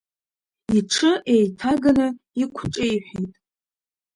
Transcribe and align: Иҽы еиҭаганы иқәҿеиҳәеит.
Иҽы 0.77 1.11
еиҭаганы 1.33 2.07
иқәҿеиҳәеит. 2.41 3.33